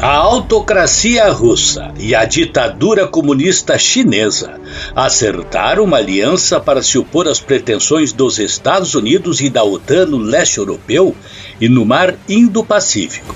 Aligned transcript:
autocracia 0.00 1.28
russa 1.28 1.92
e 1.98 2.14
a 2.14 2.24
ditadura 2.24 3.08
comunista 3.08 3.76
chinesa 3.76 4.60
acertaram 4.94 5.82
uma 5.82 5.96
aliança 5.96 6.60
para 6.60 6.82
se 6.82 6.96
opor 6.96 7.26
às 7.26 7.40
pretensões 7.40 8.12
dos 8.12 8.38
Estados 8.38 8.94
Unidos 8.94 9.40
e 9.40 9.50
da 9.50 9.64
OTAN 9.64 10.06
no 10.06 10.18
leste 10.18 10.58
europeu 10.58 11.16
e 11.60 11.68
no 11.68 11.84
mar 11.84 12.14
Indo-Pacífico. 12.28 13.34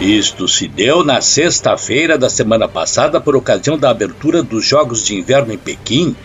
Isto 0.00 0.48
se 0.48 0.66
deu 0.66 1.04
na 1.04 1.20
sexta-feira 1.20 2.18
da 2.18 2.28
semana 2.28 2.66
passada 2.66 3.20
por 3.20 3.36
ocasião 3.36 3.78
da 3.78 3.90
abertura 3.90 4.42
dos 4.42 4.66
Jogos 4.66 5.06
de 5.06 5.14
Inverno 5.14 5.52
em 5.52 5.58
Pequim, 5.58 6.16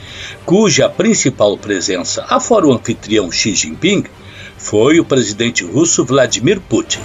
cuja 0.44 0.90
principal 0.90 1.56
presença, 1.56 2.26
afora 2.28 2.66
o 2.66 2.74
anfitrião 2.74 3.32
Xi 3.32 3.54
Jinping, 3.54 4.06
foi 4.58 5.00
o 5.00 5.06
presidente 5.06 5.64
russo 5.64 6.04
Vladimir 6.04 6.60
Putin. 6.60 7.00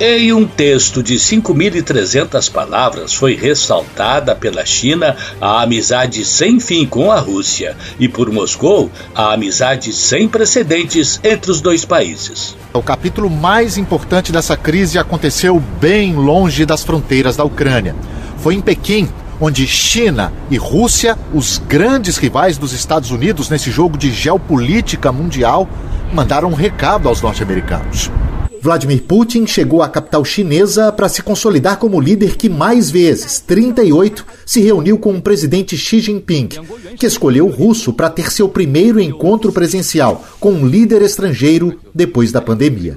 Em 0.00 0.32
um 0.32 0.46
texto 0.46 1.02
de 1.02 1.16
5.300 1.16 2.52
palavras, 2.52 3.12
foi 3.12 3.34
ressaltada 3.34 4.32
pela 4.32 4.64
China 4.64 5.16
a 5.40 5.60
amizade 5.62 6.24
sem 6.24 6.60
fim 6.60 6.86
com 6.86 7.10
a 7.10 7.18
Rússia 7.18 7.76
e 7.98 8.08
por 8.08 8.30
Moscou 8.30 8.92
a 9.12 9.32
amizade 9.32 9.92
sem 9.92 10.28
precedentes 10.28 11.18
entre 11.24 11.50
os 11.50 11.60
dois 11.60 11.84
países. 11.84 12.56
O 12.72 12.80
capítulo 12.80 13.28
mais 13.28 13.76
importante 13.76 14.30
dessa 14.30 14.56
crise 14.56 15.00
aconteceu 15.00 15.60
bem 15.80 16.14
longe 16.14 16.64
das 16.64 16.84
fronteiras 16.84 17.36
da 17.36 17.42
Ucrânia. 17.42 17.96
Foi 18.36 18.54
em 18.54 18.60
Pequim, 18.60 19.08
onde 19.40 19.66
China 19.66 20.32
e 20.48 20.56
Rússia, 20.56 21.18
os 21.34 21.58
grandes 21.58 22.18
rivais 22.18 22.56
dos 22.56 22.72
Estados 22.72 23.10
Unidos 23.10 23.50
nesse 23.50 23.72
jogo 23.72 23.98
de 23.98 24.12
geopolítica 24.12 25.10
mundial, 25.10 25.68
mandaram 26.12 26.50
um 26.50 26.54
recado 26.54 27.08
aos 27.08 27.20
norte-americanos. 27.20 28.12
Vladimir 28.60 29.02
Putin 29.02 29.46
chegou 29.46 29.82
à 29.82 29.88
capital 29.88 30.24
chinesa 30.24 30.90
para 30.90 31.08
se 31.08 31.22
consolidar 31.22 31.78
como 31.78 32.00
líder 32.00 32.36
que 32.36 32.48
mais 32.48 32.90
vezes, 32.90 33.40
38, 33.40 34.26
se 34.44 34.60
reuniu 34.60 34.98
com 34.98 35.14
o 35.14 35.22
presidente 35.22 35.76
Xi 35.76 36.00
Jinping, 36.00 36.48
que 36.96 37.06
escolheu 37.06 37.46
o 37.46 37.50
russo 37.50 37.92
para 37.92 38.10
ter 38.10 38.32
seu 38.32 38.48
primeiro 38.48 39.00
encontro 39.00 39.52
presencial 39.52 40.24
com 40.40 40.52
um 40.52 40.66
líder 40.66 41.02
estrangeiro 41.02 41.78
depois 41.94 42.32
da 42.32 42.40
pandemia. 42.40 42.96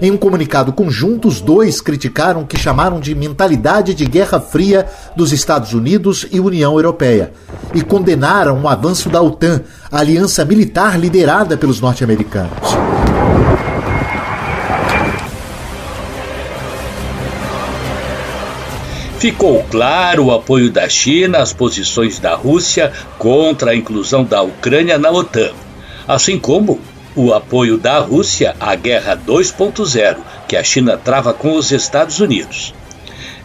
Em 0.00 0.10
um 0.10 0.16
comunicado 0.16 0.72
conjunto, 0.72 1.26
os 1.26 1.40
dois 1.40 1.80
criticaram 1.80 2.42
o 2.42 2.46
que 2.46 2.58
chamaram 2.58 3.00
de 3.00 3.14
mentalidade 3.14 3.94
de 3.94 4.04
Guerra 4.04 4.38
Fria 4.40 4.86
dos 5.16 5.32
Estados 5.32 5.72
Unidos 5.72 6.26
e 6.30 6.38
União 6.38 6.74
Europeia 6.74 7.32
e 7.74 7.80
condenaram 7.80 8.62
o 8.62 8.68
avanço 8.68 9.08
da 9.08 9.22
OTAN, 9.22 9.62
a 9.90 10.00
aliança 10.00 10.44
militar 10.44 10.98
liderada 10.98 11.56
pelos 11.56 11.80
norte-americanos. 11.80 13.05
Ficou 19.18 19.64
claro 19.70 20.26
o 20.26 20.30
apoio 20.30 20.70
da 20.70 20.90
China 20.90 21.38
às 21.38 21.50
posições 21.50 22.18
da 22.18 22.34
Rússia 22.34 22.92
contra 23.18 23.70
a 23.70 23.74
inclusão 23.74 24.22
da 24.22 24.42
Ucrânia 24.42 24.98
na 24.98 25.10
OTAN, 25.10 25.52
assim 26.06 26.38
como 26.38 26.78
o 27.14 27.32
apoio 27.32 27.78
da 27.78 27.98
Rússia 27.98 28.54
à 28.60 28.74
Guerra 28.74 29.16
2.0 29.16 30.18
que 30.46 30.54
a 30.54 30.62
China 30.62 30.98
trava 30.98 31.32
com 31.32 31.56
os 31.56 31.72
Estados 31.72 32.20
Unidos. 32.20 32.74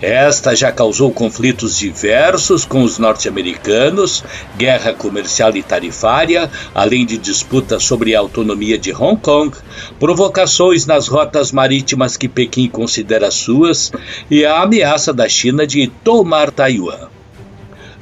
Esta 0.02 0.56
já 0.56 0.72
causou 0.72 1.12
conflitos 1.12 1.78
diversos 1.78 2.66
com 2.66 2.82
os 2.82 2.98
norte-americanos, 2.98 4.24
guerra 4.58 4.94
comercial 4.94 5.56
e 5.56 5.62
tarifária, 5.62 6.50
além 6.74 7.06
de 7.06 7.20
disputas 7.20 7.84
sobre 7.84 8.16
a 8.16 8.20
autonomia 8.20 8.80
de 8.80 8.92
Hong 8.92 9.22
Kong, 9.22 9.56
provocações 10.00 10.88
nas 10.88 11.08
rotas 11.08 11.52
marítimas 11.52 12.18
que 12.18 12.28
Pequim 12.28 12.68
considera 12.68 13.30
suas 13.30 13.92
e 14.30 14.44
a 14.44 14.64
ameaça 14.64 15.14
da 15.14 15.30
China 15.30 15.68
de 15.68 15.86
tomar 16.04 16.50
Taiwan. 16.50 17.10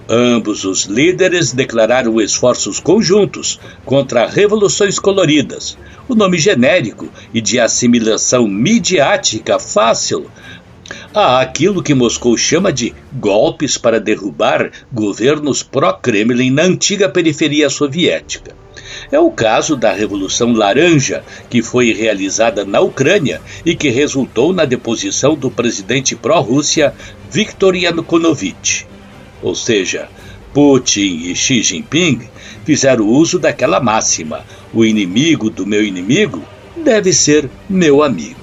Ambos 0.07 0.63
os 0.63 0.85
líderes 0.85 1.51
declararam 1.51 2.19
esforços 2.19 2.79
conjuntos 2.79 3.59
contra 3.85 4.25
revoluções 4.25 4.97
coloridas, 4.97 5.77
o 6.07 6.15
nome 6.15 6.39
genérico 6.39 7.09
e 7.31 7.39
de 7.39 7.59
assimilação 7.59 8.47
midiática 8.47 9.59
fácil 9.59 10.25
Há 11.13 11.39
aquilo 11.41 11.83
que 11.83 11.93
Moscou 11.93 12.37
chama 12.37 12.71
de 12.71 12.93
golpes 13.13 13.77
para 13.77 13.99
derrubar 13.99 14.71
governos 14.91 15.63
pró-Kremlin 15.63 16.51
na 16.51 16.63
antiga 16.63 17.09
periferia 17.09 17.69
soviética. 17.69 18.55
É 19.11 19.19
o 19.19 19.31
caso 19.31 19.75
da 19.75 19.91
Revolução 19.91 20.53
Laranja, 20.53 21.23
que 21.49 21.61
foi 21.61 21.93
realizada 21.93 22.65
na 22.65 22.79
Ucrânia 22.79 23.41
e 23.65 23.75
que 23.75 23.89
resultou 23.89 24.53
na 24.53 24.65
deposição 24.65 25.35
do 25.35 25.49
presidente 25.51 26.15
pró-Rússia 26.15 26.93
Viktor 27.31 27.75
Yanukovych. 27.75 28.85
Ou 29.41 29.55
seja, 29.55 30.09
Putin 30.53 31.29
e 31.29 31.35
Xi 31.35 31.61
Jinping 31.61 32.27
fizeram 32.65 33.07
uso 33.07 33.39
daquela 33.39 33.79
máxima: 33.79 34.43
o 34.73 34.83
inimigo 34.83 35.49
do 35.49 35.65
meu 35.65 35.83
inimigo 35.83 36.43
deve 36.75 37.13
ser 37.13 37.49
meu 37.69 38.03
amigo. 38.03 38.38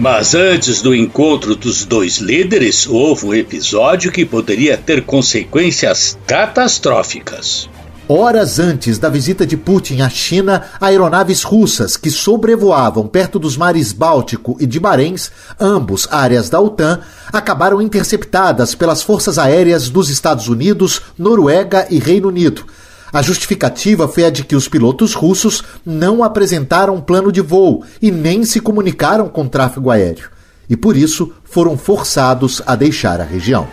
Mas 0.00 0.34
antes 0.34 0.80
do 0.80 0.94
encontro 0.94 1.54
dos 1.54 1.84
dois 1.84 2.16
líderes, 2.16 2.86
houve 2.86 3.26
um 3.26 3.34
episódio 3.34 4.10
que 4.10 4.24
poderia 4.24 4.74
ter 4.78 5.04
consequências 5.04 6.18
catastróficas. 6.26 7.68
Horas 8.08 8.58
antes 8.58 8.98
da 8.98 9.10
visita 9.10 9.44
de 9.44 9.58
Putin 9.58 10.00
à 10.00 10.08
China, 10.08 10.64
aeronaves 10.80 11.42
russas 11.42 11.98
que 11.98 12.10
sobrevoavam 12.10 13.06
perto 13.06 13.38
dos 13.38 13.58
mares 13.58 13.92
Báltico 13.92 14.56
e 14.58 14.66
de 14.66 14.80
Barents, 14.80 15.30
ambos 15.60 16.08
áreas 16.10 16.48
da 16.48 16.58
OTAN, 16.58 17.00
acabaram 17.30 17.82
interceptadas 17.82 18.74
pelas 18.74 19.02
forças 19.02 19.38
aéreas 19.38 19.90
dos 19.90 20.08
Estados 20.08 20.48
Unidos, 20.48 21.02
Noruega 21.18 21.86
e 21.90 21.98
Reino 21.98 22.28
Unido 22.28 22.64
a 23.12 23.22
justificativa 23.22 24.06
foi 24.06 24.24
a 24.24 24.30
de 24.30 24.44
que 24.44 24.54
os 24.54 24.68
pilotos 24.68 25.14
russos 25.14 25.64
não 25.84 26.22
apresentaram 26.22 27.00
plano 27.00 27.32
de 27.32 27.40
voo 27.40 27.84
e 28.00 28.10
nem 28.10 28.44
se 28.44 28.60
comunicaram 28.60 29.28
com 29.28 29.42
o 29.42 29.48
tráfego 29.48 29.90
aéreo, 29.90 30.30
e 30.68 30.76
por 30.76 30.96
isso 30.96 31.32
foram 31.44 31.76
forçados 31.76 32.62
a 32.66 32.76
deixar 32.76 33.20
a 33.20 33.24
região. 33.24 33.66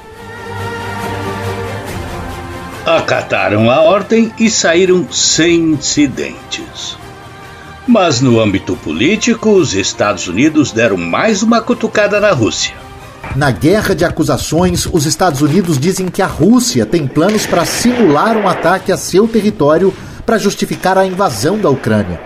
Acataram 2.86 3.70
a 3.70 3.82
ordem 3.82 4.32
e 4.40 4.50
saíram 4.50 5.12
sem 5.12 5.74
incidentes. 5.74 6.98
Mas 7.86 8.22
no 8.22 8.40
âmbito 8.40 8.78
político, 8.78 9.50
os 9.50 9.74
Estados 9.74 10.28
Unidos 10.28 10.72
deram 10.72 10.96
mais 10.96 11.44
uma 11.44 11.60
cutucada 11.60 12.22
na 12.22 12.32
Rússia. 12.32 12.77
Na 13.36 13.52
guerra 13.52 13.94
de 13.94 14.04
acusações, 14.04 14.86
os 14.86 15.06
Estados 15.06 15.42
Unidos 15.42 15.78
dizem 15.78 16.08
que 16.08 16.22
a 16.22 16.28
Rússia 16.28 16.86
tem 16.86 17.08
planos 17.08 17.46
para 17.46 17.66
simular 17.66 18.38
um 18.38 18.48
ataque 18.48 18.92
a 18.92 18.98
seu 18.98 19.28
território 19.28 19.94
para 20.26 20.38
justificar 20.38 20.98
a 20.98 21.06
invasão 21.06 21.58
da 21.58 21.70
Ucrânia. 21.70 22.20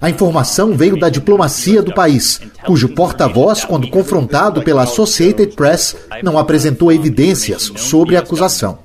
A 0.00 0.10
informação 0.10 0.76
veio 0.76 0.98
da 0.98 1.08
diplomacia 1.08 1.82
do 1.82 1.92
país, 1.92 2.40
cujo 2.64 2.90
porta-voz, 2.90 3.64
quando 3.64 3.88
confrontado 3.88 4.62
pela 4.62 4.82
Associated 4.82 5.54
Press, 5.54 5.96
não 6.22 6.38
apresentou 6.38 6.92
evidências 6.92 7.72
sobre 7.76 8.16
a 8.16 8.20
acusação. 8.20 8.78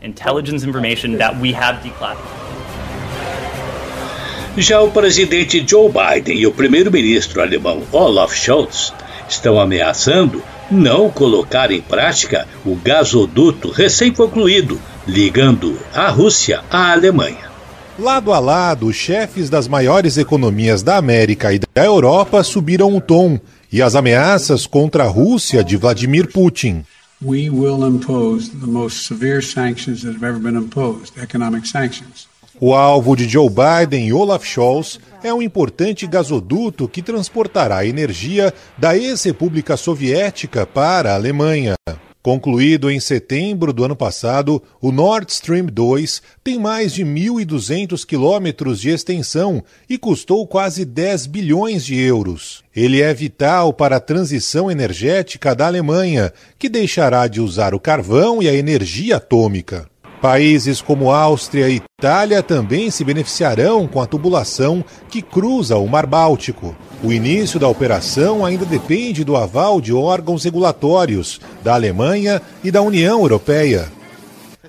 Já 4.57 4.81
o 4.81 4.91
presidente 4.91 5.65
Joe 5.65 5.89
Biden 5.89 6.39
e 6.39 6.47
o 6.47 6.51
primeiro-ministro 6.51 7.41
alemão 7.41 7.83
Olaf 7.91 8.33
Scholz 8.33 8.93
estão 9.29 9.59
ameaçando 9.59 10.43
não 10.71 11.09
colocar 11.09 11.71
em 11.71 11.81
prática 11.81 12.47
o 12.65 12.75
gasoduto 12.75 13.69
recém-concluído 13.69 14.79
ligando 15.07 15.77
a 15.93 16.09
Rússia 16.09 16.63
à 16.69 16.91
Alemanha. 16.91 17.51
Lado 17.99 18.31
a 18.31 18.39
lado, 18.39 18.87
os 18.87 18.95
chefes 18.95 19.49
das 19.49 19.67
maiores 19.67 20.17
economias 20.17 20.81
da 20.81 20.97
América 20.97 21.53
e 21.53 21.59
da 21.59 21.85
Europa 21.85 22.43
subiram 22.43 22.95
o 22.95 23.01
tom 23.01 23.39
e 23.71 23.81
as 23.81 23.95
ameaças 23.95 24.65
contra 24.65 25.03
a 25.03 25.07
Rússia 25.07 25.63
de 25.63 25.77
Vladimir 25.77 26.31
Putin. 26.31 26.83
We 27.23 27.49
will 27.51 27.85
impose 27.85 28.49
the 28.49 28.65
most 28.65 29.05
severe 29.05 29.43
sanctions 29.43 30.01
that 30.01 30.15
have 30.15 30.25
ever 30.25 30.39
been 30.39 30.57
imposed, 30.57 31.13
economic 31.21 31.67
sanctions. 31.67 32.30
O 32.63 32.75
alvo 32.75 33.15
de 33.15 33.27
Joe 33.27 33.49
Biden 33.49 34.05
e 34.07 34.13
Olaf 34.13 34.45
Scholz 34.45 34.99
é 35.23 35.33
um 35.33 35.41
importante 35.41 36.05
gasoduto 36.05 36.87
que 36.87 37.01
transportará 37.01 37.83
energia 37.87 38.53
da 38.77 38.95
ex-república 38.95 39.75
soviética 39.75 40.63
para 40.63 41.11
a 41.11 41.15
Alemanha. 41.15 41.73
Concluído 42.21 42.91
em 42.91 42.99
setembro 42.99 43.73
do 43.73 43.83
ano 43.83 43.95
passado, 43.95 44.61
o 44.79 44.91
Nord 44.91 45.31
Stream 45.31 45.65
2 45.65 46.21
tem 46.43 46.59
mais 46.59 46.93
de 46.93 47.03
1.200 47.03 48.05
quilômetros 48.05 48.79
de 48.79 48.91
extensão 48.91 49.63
e 49.89 49.97
custou 49.97 50.45
quase 50.45 50.85
10 50.85 51.25
bilhões 51.25 51.83
de 51.83 51.99
euros. 51.99 52.63
Ele 52.75 53.01
é 53.01 53.11
vital 53.11 53.73
para 53.73 53.95
a 53.95 53.99
transição 53.99 54.69
energética 54.69 55.55
da 55.55 55.65
Alemanha, 55.65 56.31
que 56.59 56.69
deixará 56.69 57.25
de 57.25 57.41
usar 57.41 57.73
o 57.73 57.79
carvão 57.79 58.39
e 58.39 58.47
a 58.47 58.53
energia 58.53 59.15
atômica. 59.15 59.90
Países 60.21 60.81
como 60.81 61.11
Áustria 61.11 61.67
e 61.67 61.81
Itália 61.97 62.43
também 62.43 62.91
se 62.91 63.03
beneficiarão 63.03 63.87
com 63.87 63.99
a 63.99 64.05
tubulação 64.05 64.85
que 65.09 65.19
cruza 65.19 65.77
o 65.77 65.87
Mar 65.87 66.05
Báltico. 66.05 66.75
O 67.03 67.11
início 67.11 67.59
da 67.59 67.67
operação 67.67 68.45
ainda 68.45 68.63
depende 68.63 69.23
do 69.23 69.35
aval 69.35 69.81
de 69.81 69.91
órgãos 69.91 70.43
regulatórios 70.43 71.41
da 71.63 71.73
Alemanha 71.73 72.39
e 72.63 72.69
da 72.69 72.83
União 72.83 73.21
Europeia. 73.21 73.91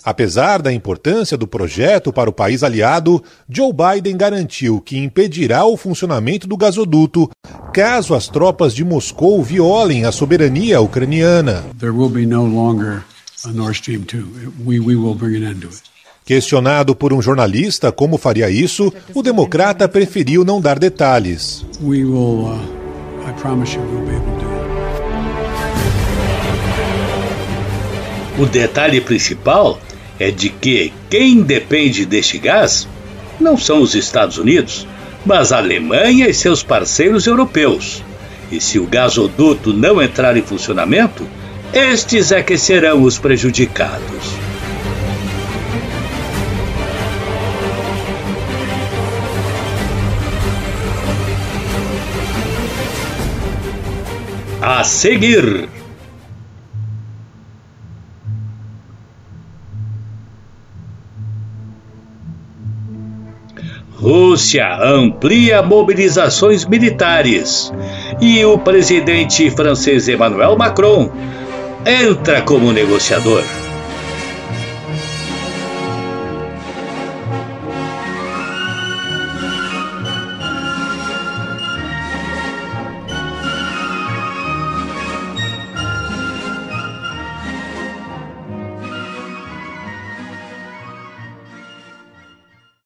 Apesar 0.03 0.63
da 0.63 0.73
importância 0.73 1.37
do 1.37 1.47
projeto 1.47 2.15
para 2.15 2.31
o 2.31 2.33
país 2.33 2.63
aliado, 2.63 3.23
Joe 3.47 3.73
Biden 3.73 4.17
garantiu 4.17 4.81
que 4.81 4.97
impedirá 4.97 5.67
o 5.67 5.77
funcionamento 5.77 6.49
do 6.49 6.57
gasoduto 6.57 7.31
caso 7.75 8.15
as 8.15 8.27
tropas 8.27 8.75
de 8.75 8.85
Moscou 8.85 9.43
violem 9.43 10.07
a 10.07 10.13
soberania 10.13 10.81
ucraniana. 10.81 11.63
There 11.79 11.93
will 11.93 12.09
be 12.09 12.25
no 12.25 12.47
longer 12.47 13.05
Nord 13.51 13.75
Stream 13.75 14.05
2. 14.05 14.53
We, 14.65 14.79
we 14.79 14.97
will 14.97 15.15
bring 15.15 15.37
an 15.37 15.49
end 15.49 15.63
to 15.63 15.69
it. 15.69 15.83
Questionado 16.25 16.95
por 16.95 17.13
um 17.13 17.21
jornalista 17.21 17.91
como 17.91 18.17
faria 18.17 18.49
isso, 18.49 18.93
o 19.13 19.23
democrata 19.23 19.89
preferiu 19.89 20.45
não 20.45 20.61
dar 20.61 20.79
detalhes. 20.79 21.67
We 21.81 22.05
will, 22.05 22.47
uh, 22.47 22.61
I 23.29 23.33
promise 23.41 23.75
you 23.75 23.83
we'll 23.83 24.07
be 24.07 24.15
able 24.15 24.33
to 24.39 24.45
do 24.45 24.47
it. 24.47 24.63
O 28.39 28.47
detalhe 28.47 29.01
principal 29.01 29.81
é 30.19 30.31
de 30.31 30.49
que 30.49 30.93
quem 31.11 31.43
depende 31.43 32.07
deste 32.07 32.39
gás 32.39 32.87
não 33.41 33.59
são 33.59 33.83
os 33.83 33.97
Estados 33.97 34.39
Unidos, 34.39 34.87
mas 35.27 35.51
a 35.53 35.59
Alemanha 35.59 36.29
e 36.29 36.35
seus 36.35 36.63
parceiros 36.63 37.27
europeus. 37.27 38.03
E 38.51 38.61
se 38.61 38.79
o 38.79 38.87
gasoduto 38.87 39.73
não 39.73 40.01
entrar 40.01 40.37
em 40.37 40.43
funcionamento, 40.43 41.27
estes 41.73 42.31
é 42.33 42.43
que 42.43 42.59
serão 42.59 43.03
os 43.03 43.19
prejudicados. 43.19 44.37
A 54.61 54.85
seguir. 54.85 55.69
Rússia 63.95 64.79
amplia 64.83 65.63
mobilizações 65.63 66.65
militares 66.65 67.73
e 68.21 68.45
o 68.45 68.59
presidente 68.59 69.49
francês 69.51 70.09
Emmanuel 70.09 70.57
Macron 70.57 71.11
entra 71.85 72.45
como 72.45 72.73
negociador. 72.73 73.72